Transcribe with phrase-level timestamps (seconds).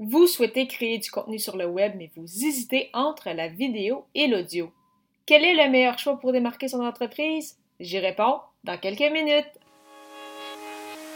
[0.00, 4.28] Vous souhaitez créer du contenu sur le web, mais vous hésitez entre la vidéo et
[4.28, 4.70] l'audio.
[5.26, 7.58] Quel est le meilleur choix pour démarquer son entreprise?
[7.80, 9.58] J'y réponds dans quelques minutes.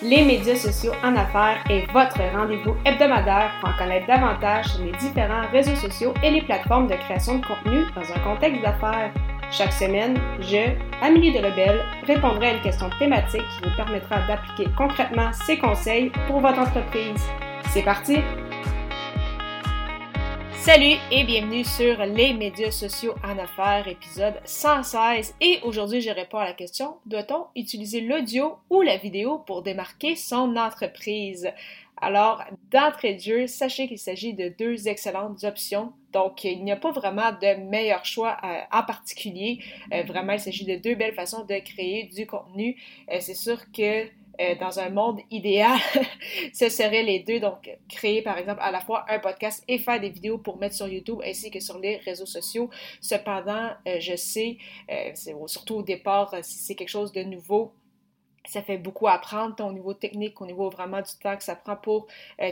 [0.00, 4.92] Les médias sociaux en affaires est votre rendez-vous hebdomadaire pour en connaître davantage sur les
[4.92, 9.12] différents réseaux sociaux et les plateformes de création de contenu dans un contexte d'affaires.
[9.50, 10.72] Chaque semaine, je,
[11.02, 16.10] Amélie de Lebel, répondrai à une question thématique qui vous permettra d'appliquer concrètement ces conseils
[16.26, 17.22] pour votre entreprise.
[17.74, 18.20] C'est parti!
[20.60, 25.34] Salut et bienvenue sur les médias sociaux en affaires, épisode 116.
[25.40, 30.16] Et aujourd'hui, je réponds à la question, doit-on utiliser l'audio ou la vidéo pour démarquer
[30.16, 31.50] son entreprise?
[31.96, 35.94] Alors, d'entrée de jeu, sachez qu'il s'agit de deux excellentes options.
[36.12, 39.60] Donc, il n'y a pas vraiment de meilleur choix euh, en particulier.
[39.94, 42.76] Euh, vraiment, il s'agit de deux belles façons de créer du contenu.
[43.10, 44.08] Euh, c'est sûr que
[44.40, 45.78] euh, dans un monde idéal,
[46.54, 47.40] ce seraient les deux.
[47.40, 50.74] Donc, créer par exemple à la fois un podcast et faire des vidéos pour mettre
[50.74, 52.70] sur YouTube ainsi que sur les réseaux sociaux.
[53.00, 54.56] Cependant, euh, je sais,
[54.90, 55.12] euh,
[55.46, 57.74] surtout au départ, si c'est quelque chose de nouveau,
[58.46, 61.76] ça fait beaucoup apprendre au niveau technique, au niveau vraiment du temps que ça prend
[61.76, 62.06] pour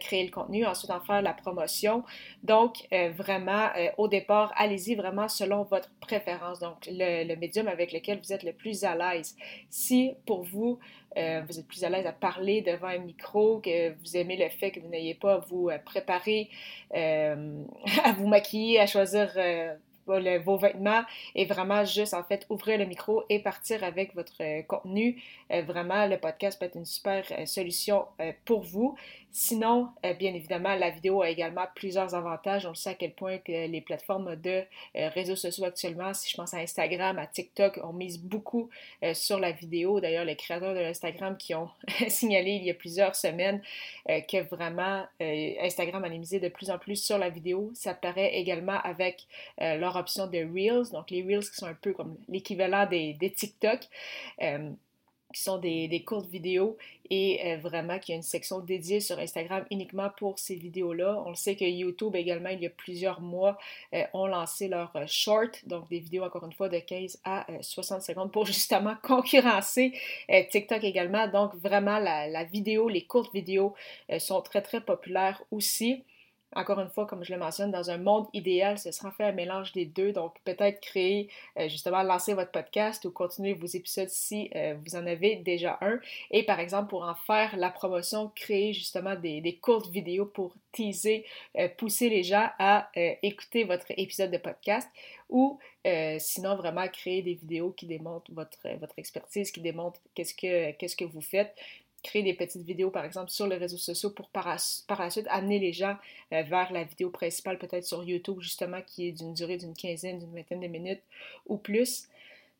[0.00, 2.04] créer le contenu, ensuite en faire la promotion.
[2.42, 3.68] Donc, vraiment,
[3.98, 8.52] au départ, allez-y vraiment selon votre préférence, donc le, médium avec lequel vous êtes le
[8.52, 9.36] plus à l'aise.
[9.70, 10.78] Si pour vous,
[11.16, 14.48] euh, vous êtes plus à l'aise à parler devant un micro, que vous aimez le
[14.48, 16.50] fait que vous n'ayez pas à vous euh, préparer,
[16.94, 17.62] euh,
[18.04, 19.32] à vous maquiller, à choisir
[20.06, 21.02] vos vêtements
[21.34, 25.22] et vraiment juste en fait ouvrir le micro et partir avec votre euh, contenu.
[25.52, 28.06] Euh, vraiment, le podcast peut être une super euh, solution
[28.44, 28.96] pour vous.
[29.30, 29.88] Sinon,
[30.20, 32.66] bien évidemment, la vidéo a également plusieurs avantages.
[32.66, 34.62] On le sait à quel point les plateformes de
[34.94, 38.70] réseaux sociaux actuellement, si je pense à Instagram, à TikTok, on mise beaucoup
[39.12, 39.98] sur la vidéo.
[39.98, 41.68] D'ailleurs, les créateurs de Instagram qui ont
[42.08, 43.60] signalé il y a plusieurs semaines
[44.06, 47.72] que vraiment Instagram a misé de plus en plus sur la vidéo.
[47.74, 49.26] Ça paraît également avec
[49.58, 53.80] leur option de Reels, donc les Reels qui sont un peu comme l'équivalent des, TikTok,
[54.42, 54.70] euh,
[55.32, 56.76] qui sont des, courtes vidéos
[57.10, 61.22] et euh, vraiment qu'il y a une section dédiée sur Instagram uniquement pour ces vidéos-là.
[61.26, 63.58] On le sait que YouTube également, il y a plusieurs mois,
[63.94, 68.02] euh, ont lancé leur short, donc des vidéos encore une fois de 15 à 60
[68.02, 69.92] secondes pour justement concurrencer
[70.50, 71.26] TikTok également.
[71.26, 73.74] Donc vraiment, la vidéo, les courtes vidéos
[74.18, 76.04] sont très très populaires aussi.
[76.54, 79.32] Encore une fois, comme je le mentionne, dans un monde idéal, ce sera fait un
[79.32, 80.12] mélange des deux.
[80.12, 81.28] Donc, peut-être créer,
[81.58, 85.78] euh, justement, lancer votre podcast ou continuer vos épisodes si euh, vous en avez déjà
[85.80, 85.98] un.
[86.30, 91.24] Et par exemple, pour en faire la promotion, créer justement des, courtes vidéos pour teaser,
[91.58, 92.90] euh, pousser les gens à
[93.22, 94.88] écouter votre épisode de podcast
[95.28, 95.58] ou
[96.18, 98.58] sinon vraiment créer des vidéos qui démontrent votre,
[98.96, 101.54] expertise, qui démontrent qu'est-ce que, qu'est-ce que vous faites
[102.04, 105.58] créer des petites vidéos, par exemple, sur les réseaux sociaux pour par, la suite amener
[105.58, 105.96] les gens
[106.32, 110.20] euh, vers la vidéo principale, peut-être sur YouTube, justement, qui est d'une durée d'une quinzaine,
[110.20, 111.02] d'une vingtaine de minutes
[111.46, 112.08] ou plus.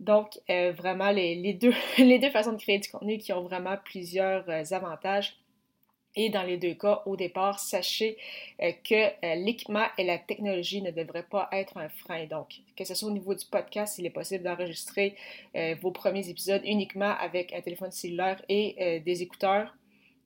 [0.00, 3.76] Donc, euh, vraiment, les, deux, les deux façons de créer du contenu qui ont vraiment
[3.84, 5.36] plusieurs euh, avantages.
[6.14, 8.18] Et dans les deux cas, au départ, sachez
[8.60, 12.26] euh, que euh, l'équipement et la technologie ne devraient pas être un frein.
[12.26, 15.16] Donc, que ce soit au niveau du podcast, il est possible d'enregistrer
[15.56, 19.74] euh, vos premiers épisodes uniquement avec un téléphone cellulaire et des écouteurs.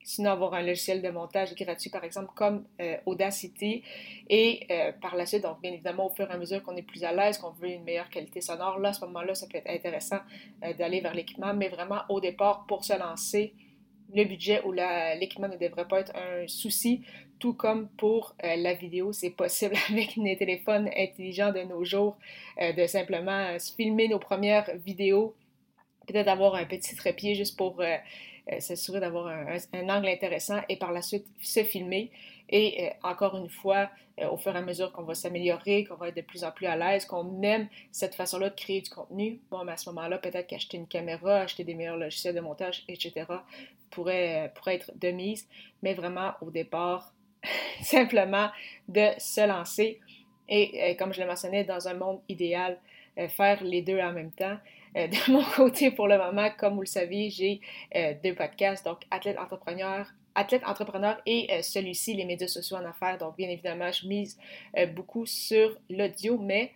[0.02, 2.64] Sinon, avoir un logiciel de montage gratuit, par exemple, comme
[3.06, 3.82] Audacity.
[4.28, 4.66] Et
[5.00, 7.12] par la suite, donc, bien évidemment, au fur et à mesure qu'on est plus à
[7.12, 10.18] l'aise, qu'on veut une meilleure qualité sonore, là, à ce moment-là, ça peut être intéressant
[10.78, 11.53] d'aller vers l'équipement.
[11.54, 13.53] Mais vraiment, au départ, pour se lancer,
[14.15, 17.03] le budget ou l'équipement ne devrait pas être un souci,
[17.39, 22.16] tout comme pour euh, la vidéo, c'est possible avec les téléphones intelligents de nos jours
[22.61, 25.34] euh, de simplement euh, filmer nos premières vidéos,
[26.06, 27.83] peut-être avoir un petit trépied juste pour
[28.61, 32.12] s'assurer d'avoir un, angle intéressant et par la suite se filmer.
[32.49, 33.91] Et encore une fois,
[34.31, 36.66] au fur et à mesure qu'on va s'améliorer, qu'on va être de plus en plus
[36.66, 40.19] à l'aise, qu'on aime cette façon-là de créer du contenu, bon, mais à ce moment-là,
[40.19, 43.25] peut-être qu'acheter une caméra, acheter des meilleurs logiciels de montage, etc.,
[43.97, 45.49] pourrait, être de mise,
[45.83, 47.15] mais vraiment au départ,
[47.83, 48.51] simplement
[48.89, 50.01] de se lancer
[50.48, 52.78] et, euh, comme je le mentionnais, dans un monde idéal,
[53.19, 54.57] euh, faire les deux en même temps.
[54.97, 57.60] Euh, de mon côté, pour le moment, comme vous le savez, j'ai
[58.22, 63.16] deux podcasts, donc Athlète Entrepreneur, Athlète Entrepreneur et celui-ci, les médias sociaux en affaires.
[63.16, 64.39] Donc, bien évidemment, je mise
[64.95, 66.72] beaucoup sur l'audio, mais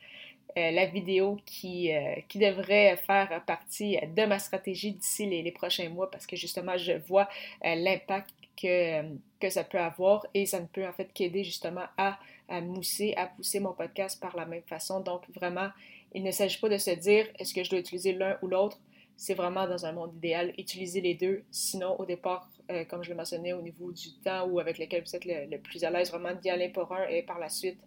[0.58, 5.52] euh, la vidéo qui, euh, qui devrait faire partie de ma stratégie d'ici les, les,
[5.52, 7.28] prochains mois parce que justement, je vois
[7.64, 8.30] euh, l'impact
[8.60, 9.02] que,
[9.38, 12.18] que, ça peut avoir et ça ne peut en fait qu'aider justement à,
[12.62, 14.98] mousser, à pousser mon podcast par la même façon.
[15.00, 15.68] Donc vraiment,
[16.14, 18.80] il ne s'agit pas de se dire est-ce que je dois utiliser l'un ou l'autre?
[19.16, 21.44] c'est vraiment dans un monde idéal, utilisez les deux.
[21.50, 22.48] Sinon, au départ,
[22.88, 25.84] comme je le mentionnais, au niveau du temps ou avec lequel vous êtes le, plus
[25.84, 27.78] à l'aise, vraiment d'y aller pour un et par la suite,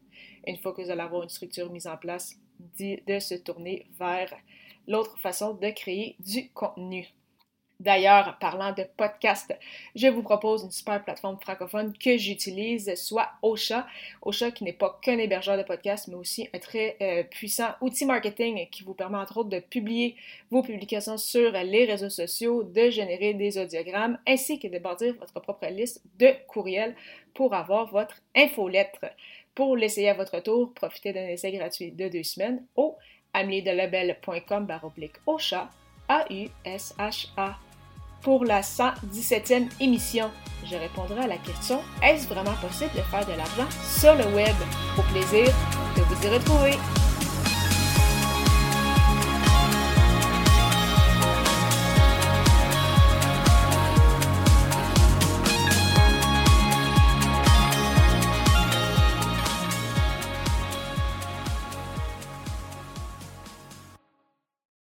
[0.45, 2.38] une fois que vous allez avoir une structure mise en place,
[2.79, 4.33] de se tourner vers
[4.88, 7.07] l'autre façon de créer du contenu.
[7.83, 9.53] D'ailleurs, parlant de podcast,
[9.94, 13.85] je vous propose une super plateforme francophone que j'utilise, soit Ocha.
[14.21, 18.05] Ocha qui n'est pas qu'un hébergeur de podcast, mais aussi un très euh, puissant outil
[18.05, 20.15] marketing qui vous permet entre autres de publier
[20.50, 25.41] vos publications sur les réseaux sociaux, de générer des audiogrammes, ainsi que de bâtir votre
[25.41, 26.95] propre liste de courriels
[27.33, 29.05] pour avoir votre infolettre.
[29.55, 32.97] Pour l'essayer à votre tour, profitez d'un essai gratuit de deux semaines au
[33.33, 35.69] ameliedelabel.com baroblique Ocha,
[36.07, 37.57] A-U-S-H-A
[38.21, 40.31] pour la 117e émission.
[40.65, 43.69] Je répondrai à la question Est-ce vraiment possible de faire de l'argent
[44.00, 44.55] sur le web?
[44.97, 45.45] Au plaisir
[45.95, 47.02] de vous y retrouver.